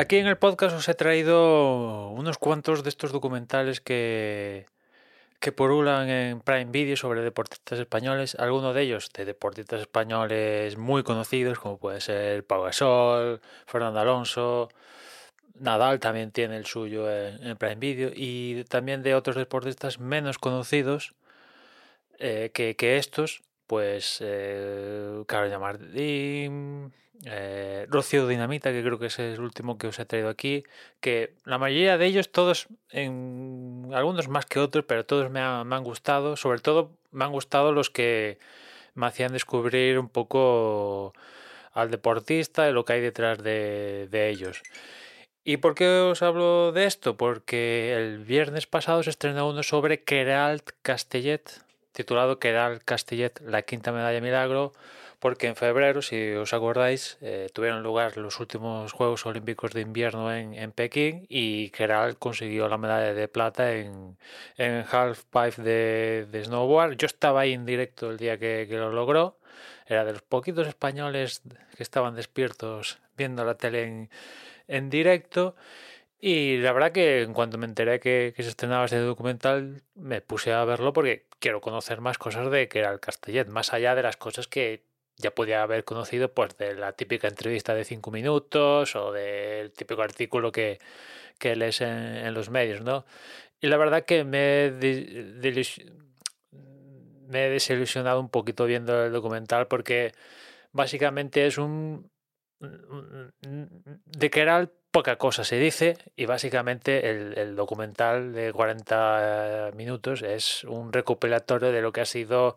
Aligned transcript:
Aquí 0.00 0.16
en 0.16 0.26
el 0.26 0.38
podcast 0.38 0.74
os 0.74 0.88
he 0.88 0.94
traído 0.94 2.08
unos 2.08 2.38
cuantos 2.38 2.82
de 2.82 2.88
estos 2.88 3.12
documentales 3.12 3.82
que, 3.82 4.64
que 5.40 5.52
porulan 5.52 6.08
en 6.08 6.40
Prime 6.40 6.70
Video 6.72 6.96
sobre 6.96 7.20
deportistas 7.20 7.78
españoles, 7.78 8.34
algunos 8.36 8.74
de 8.74 8.80
ellos 8.80 9.10
de 9.12 9.26
deportistas 9.26 9.82
españoles 9.82 10.78
muy 10.78 11.02
conocidos, 11.02 11.58
como 11.58 11.76
puede 11.76 12.00
ser 12.00 12.46
Pau 12.46 12.62
Gasol, 12.62 13.42
Fernando 13.66 14.00
Alonso, 14.00 14.70
Nadal 15.56 16.00
también 16.00 16.30
tiene 16.30 16.56
el 16.56 16.64
suyo 16.64 17.04
en, 17.14 17.58
Prime 17.58 17.76
Video, 17.76 18.10
y 18.14 18.64
también 18.70 19.02
de 19.02 19.14
otros 19.14 19.36
deportistas 19.36 20.00
menos 20.00 20.38
conocidos 20.38 21.12
eh, 22.18 22.50
que, 22.54 22.74
que 22.74 22.96
estos, 22.96 23.42
pues 23.66 24.16
eh, 24.22 25.24
Carolina 25.26 25.58
Martín, 25.58 26.94
eh, 27.26 27.86
Rocío 27.88 28.26
Dinamita, 28.26 28.72
que 28.72 28.82
creo 28.82 28.98
que 28.98 29.06
es 29.06 29.18
el 29.18 29.40
último 29.40 29.76
que 29.78 29.88
os 29.88 29.98
he 29.98 30.06
traído 30.06 30.28
aquí, 30.28 30.64
que 31.00 31.34
la 31.44 31.58
mayoría 31.58 31.98
de 31.98 32.06
ellos, 32.06 32.32
todos, 32.32 32.68
en 32.90 33.90
algunos 33.92 34.28
más 34.28 34.46
que 34.46 34.58
otros, 34.58 34.84
pero 34.86 35.04
todos 35.04 35.30
me, 35.30 35.40
han- 35.40 35.84
gustado, 35.84 36.36
sobre 36.36 36.60
todo 36.60 36.92
me 37.10 37.24
han 37.24 37.32
gustado 37.32 37.72
los 37.72 37.90
que 37.90 38.38
me 38.94 39.06
hacían 39.06 39.32
descubrir 39.32 39.98
un 39.98 40.08
poco 40.08 41.12
al 41.72 41.90
deportista 41.90 42.68
y 42.68 42.72
lo 42.72 42.84
que 42.84 42.94
hay 42.94 43.00
detrás 43.00 43.42
de, 43.42 44.08
ellos. 44.30 44.62
¿Y 45.44 45.58
por 45.58 45.74
qué 45.74 45.86
os 46.00 46.22
hablo 46.22 46.72
de 46.72 46.84
esto? 46.86 47.16
Porque 47.16 47.94
el 47.96 48.18
viernes 48.24 48.66
pasado 48.66 49.02
se 49.02 49.10
estrenó 49.10 49.48
uno 49.48 49.62
sobre 49.62 50.02
Queralt 50.04 50.70
Castellet, 50.82 51.42
titulado 51.92 52.38
Queralt 52.38 52.82
Castellet, 52.84 53.40
la 53.40 53.62
quinta 53.62 53.92
medalla 53.92 54.20
milagro, 54.20 54.72
porque 55.20 55.46
en 55.48 55.54
febrero, 55.56 56.00
si 56.00 56.32
os 56.32 56.52
acordáis, 56.54 57.18
eh, 57.20 57.48
tuvieron 57.52 57.82
lugar 57.82 58.16
los 58.16 58.40
últimos 58.40 58.92
Juegos 58.92 59.26
Olímpicos 59.26 59.72
de 59.72 59.82
Invierno 59.82 60.34
en, 60.34 60.54
en 60.54 60.72
Pekín 60.72 61.26
y 61.28 61.68
Queralt 61.70 62.18
consiguió 62.18 62.68
la 62.68 62.78
medalla 62.78 63.12
de 63.12 63.28
plata 63.28 63.74
en, 63.74 64.16
en 64.56 64.84
half 64.90 65.24
pipe 65.24 65.62
de, 65.62 66.26
de 66.30 66.44
snowboard. 66.44 66.96
Yo 66.96 67.06
estaba 67.06 67.42
ahí 67.42 67.52
en 67.52 67.66
directo 67.66 68.10
el 68.10 68.16
día 68.16 68.38
que, 68.38 68.66
que 68.68 68.76
lo 68.76 68.92
logró. 68.92 69.38
Era 69.86 70.06
de 70.06 70.12
los 70.12 70.22
poquitos 70.22 70.66
españoles 70.66 71.42
que 71.76 71.82
estaban 71.82 72.14
despiertos 72.14 72.98
viendo 73.16 73.44
la 73.44 73.56
tele 73.56 73.82
en, 73.84 74.10
en 74.68 74.88
directo. 74.88 75.54
Y 76.18 76.58
la 76.58 76.72
verdad 76.72 76.92
que 76.92 77.22
en 77.22 77.34
cuanto 77.34 77.58
me 77.58 77.66
enteré 77.66 78.00
que, 78.00 78.32
que 78.34 78.42
se 78.42 78.50
estrenaba 78.50 78.86
ese 78.86 78.98
documental, 78.98 79.82
me 79.94 80.22
puse 80.22 80.52
a 80.52 80.64
verlo 80.64 80.92
porque 80.94 81.26
quiero 81.38 81.60
conocer 81.60 82.00
más 82.00 82.18
cosas 82.18 82.50
de 82.50 82.68
que 82.68 82.78
era 82.78 82.90
el 82.92 83.00
Castellet, 83.00 83.48
más 83.48 83.72
allá 83.72 83.94
de 83.94 84.02
las 84.02 84.16
cosas 84.16 84.46
que 84.46 84.89
ya 85.20 85.30
podía 85.32 85.62
haber 85.62 85.84
conocido, 85.84 86.32
pues 86.32 86.56
de 86.56 86.74
la 86.74 86.92
típica 86.92 87.28
entrevista 87.28 87.74
de 87.74 87.84
cinco 87.84 88.10
minutos 88.10 88.96
o 88.96 89.12
del 89.12 89.72
típico 89.72 90.02
artículo 90.02 90.52
que, 90.52 90.78
que 91.38 91.56
lees 91.56 91.80
en, 91.80 92.32
los 92.34 92.50
medios, 92.50 92.82
¿no? 92.82 93.04
Y 93.60 93.68
la 93.68 93.76
verdad 93.76 94.04
que 94.04 94.24
me 94.24 94.66
he, 94.66 94.70
me 97.28 97.46
he 97.46 97.50
desilusionado 97.50 98.20
un 98.20 98.28
poquito 98.30 98.66
viendo 98.66 99.04
el 99.04 99.12
documental 99.12 99.66
porque 99.68 100.12
básicamente 100.72 101.46
es 101.46 101.58
un... 101.58 102.10
De 102.60 104.30
que 104.30 104.40
era 104.40 104.68
poca 104.90 105.16
cosa 105.16 105.44
se 105.44 105.56
dice 105.56 105.96
y 106.16 106.26
básicamente 106.26 107.08
el, 107.08 107.38
el 107.38 107.56
documental 107.56 108.32
de 108.32 108.52
40 108.52 109.70
minutos 109.74 110.22
es 110.22 110.64
un 110.64 110.92
recopilatorio 110.92 111.72
de 111.72 111.80
lo 111.80 111.92
que 111.92 112.02
ha 112.02 112.06
sido 112.06 112.56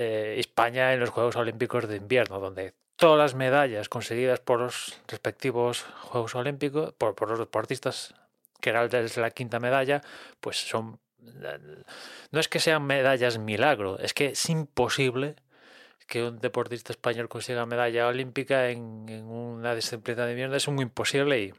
eh, 0.00 0.36
España 0.38 0.92
en 0.92 1.00
los 1.00 1.10
Juegos 1.10 1.34
Olímpicos 1.34 1.88
de 1.88 1.96
Invierno, 1.96 2.38
donde 2.38 2.72
todas 2.94 3.18
las 3.18 3.34
medallas 3.34 3.88
conseguidas 3.88 4.38
por 4.38 4.60
los 4.60 5.00
respectivos 5.08 5.82
Juegos 6.02 6.36
Olímpicos, 6.36 6.92
por, 6.92 7.16
por 7.16 7.28
los 7.28 7.40
deportistas, 7.40 8.14
que 8.60 8.70
era 8.70 8.86
la 8.86 9.30
quinta 9.30 9.58
medalla, 9.58 10.02
pues 10.40 10.56
son... 10.56 11.00
No 12.30 12.38
es 12.38 12.46
que 12.46 12.60
sean 12.60 12.86
medallas 12.86 13.38
milagro, 13.38 13.98
es 13.98 14.14
que 14.14 14.26
es 14.26 14.48
imposible 14.48 15.34
que 16.06 16.22
un 16.22 16.38
deportista 16.38 16.92
español 16.92 17.28
consiga 17.28 17.66
medalla 17.66 18.06
olímpica 18.06 18.70
en, 18.70 19.04
en 19.08 19.24
una 19.24 19.74
disciplina 19.74 20.26
de 20.26 20.30
invierno 20.32 20.54
es 20.54 20.68
muy 20.68 20.84
imposible 20.84 21.40
y, 21.40 21.52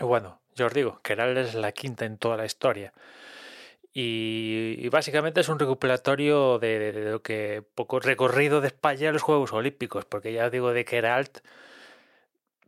bueno, 0.00 0.40
yo 0.56 0.66
os 0.66 0.72
digo, 0.72 1.00
que 1.02 1.12
es 1.12 1.54
la 1.54 1.72
quinta 1.72 2.06
en 2.06 2.16
toda 2.16 2.38
la 2.38 2.46
historia. 2.46 2.94
Y, 4.00 4.88
básicamente 4.90 5.40
es 5.40 5.48
un 5.48 5.58
recopilatorio 5.58 6.60
de, 6.60 6.92
lo 7.10 7.20
que 7.20 7.64
poco 7.74 7.98
recorrido 7.98 8.60
de 8.60 8.68
España 8.68 9.08
en 9.08 9.14
los 9.14 9.22
Juegos 9.22 9.52
Olímpicos, 9.52 10.04
porque 10.04 10.32
ya 10.32 10.46
os 10.46 10.52
digo 10.52 10.72
de 10.72 10.84
Keralt, 10.84 11.40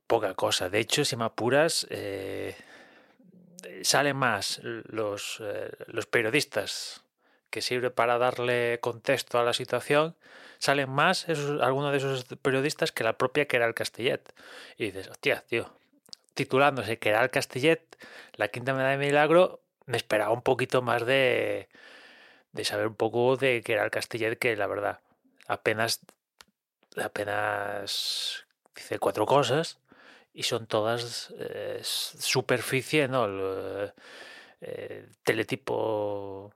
poca 0.08 0.34
cosa. 0.34 0.70
De 0.70 0.80
hecho, 0.80 1.04
si 1.04 1.14
me 1.14 1.22
apuras, 1.22 1.86
eh, 1.90 2.56
salen 3.82 4.16
más 4.16 4.60
los, 4.64 5.40
eh, 5.40 5.70
los 5.86 6.06
periodistas 6.06 7.04
que 7.50 7.62
sirve 7.62 7.92
para 7.92 8.18
darle 8.18 8.80
contexto 8.80 9.38
a 9.38 9.44
la 9.44 9.52
situación, 9.52 10.16
salen 10.58 10.90
más 10.90 11.28
algunos 11.60 11.92
de 11.92 11.98
esos 11.98 12.24
periodistas 12.42 12.90
que 12.90 13.04
la 13.04 13.16
propia 13.16 13.46
Keral 13.46 13.74
Castellet. 13.74 14.34
Y 14.76 14.86
dices, 14.86 15.06
hostia, 15.06 15.44
tío, 15.48 15.72
titulándose 16.34 16.98
Keral 16.98 17.30
Castellet, 17.30 17.82
la 18.34 18.48
quinta 18.48 18.74
medalla 18.74 18.98
de 18.98 19.06
milagro, 19.06 19.60
me 19.90 19.96
esperaba 19.98 20.32
un 20.32 20.42
poquito 20.42 20.82
más 20.82 21.04
de, 21.06 21.68
de 22.52 22.64
saber 22.64 22.88
un 22.88 22.96
poco 22.96 23.36
de 23.36 23.62
Keral 23.62 23.90
Castellet, 23.90 24.38
que 24.38 24.56
la 24.56 24.66
verdad, 24.68 25.00
apenas, 25.48 26.00
apenas 26.96 28.46
dice 28.74 28.98
cuatro 28.98 29.26
cosas 29.26 29.78
y 30.34 30.44
son 30.44 30.66
todas 30.66 31.32
eh, 31.38 31.80
superficie, 31.82 33.08
¿no? 33.08 33.26
Lo- 33.28 33.92
eh, 34.62 35.08
teletipo. 35.24 36.52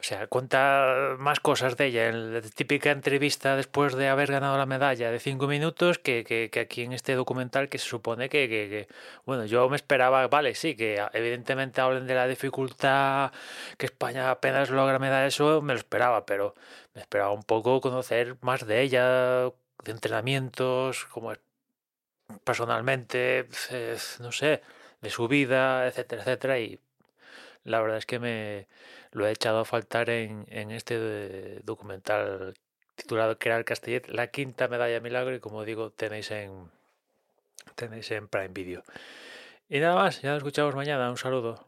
O 0.00 0.04
sea, 0.04 0.28
cuenta 0.28 1.16
más 1.18 1.40
cosas 1.40 1.76
de 1.76 1.86
ella 1.86 2.08
en 2.08 2.32
la 2.34 2.40
típica 2.40 2.92
entrevista 2.92 3.56
después 3.56 3.94
de 3.96 4.08
haber 4.08 4.30
ganado 4.30 4.56
la 4.56 4.64
medalla 4.64 5.10
de 5.10 5.18
cinco 5.18 5.48
minutos 5.48 5.98
que, 5.98 6.22
que- 6.24 6.60
aquí 6.60 6.82
en 6.82 6.92
este 6.92 7.14
documental 7.14 7.68
que 7.68 7.78
se 7.78 7.86
supone 7.88 8.28
que, 8.28 8.48
que- 8.48 8.88
bueno, 9.26 9.44
yo 9.44 9.68
me 9.68 9.74
esperaba, 9.76 10.28
vale, 10.28 10.54
sí, 10.54 10.76
que 10.76 11.04
evidentemente 11.12 11.80
hablen 11.80 12.06
de 12.06 12.14
la 12.14 12.28
dificultad, 12.28 13.32
que 13.76 13.86
España 13.86 14.30
apenas 14.30 14.70
logra 14.70 14.98
medalla, 15.00 15.26
eso 15.26 15.60
me 15.62 15.72
lo 15.74 15.78
esperaba, 15.80 16.24
pero 16.26 16.54
me 16.94 17.00
esperaba 17.00 17.32
un 17.32 17.42
poco 17.42 17.80
conocer 17.80 18.36
más 18.40 18.66
de 18.66 18.82
ella, 18.82 19.46
de 19.84 19.90
entrenamientos, 19.92 21.06
cómo 21.06 21.32
es 21.32 21.40
personalmente, 22.44 23.48
eh, 23.70 23.96
no 24.20 24.32
sé, 24.32 24.62
de 25.00 25.10
su 25.10 25.28
vida, 25.28 25.86
etcétera, 25.86 26.22
etcétera, 26.22 26.58
y 26.60 26.78
la 27.68 27.80
verdad 27.80 27.98
es 27.98 28.06
que 28.06 28.18
me 28.18 28.66
lo 29.12 29.26
he 29.26 29.30
echado 29.30 29.60
a 29.60 29.64
faltar 29.64 30.10
en, 30.10 30.46
este 30.70 31.60
documental 31.64 32.54
titulado 32.96 33.36
el 33.40 33.64
Castellet, 33.64 34.08
la 34.08 34.28
quinta 34.28 34.68
medalla 34.68 35.00
milagro, 35.00 35.34
y 35.34 35.40
como 35.40 35.64
digo, 35.64 35.90
tenéis 35.90 36.30
en 36.30 36.70
tenéis 37.74 38.10
en 38.10 38.28
Prime 38.28 38.48
Video. 38.48 38.82
Y 39.68 39.80
nada 39.80 39.94
más, 39.94 40.22
ya 40.22 40.30
nos 40.30 40.38
escuchamos 40.38 40.74
mañana. 40.74 41.10
Un 41.10 41.18
saludo. 41.18 41.67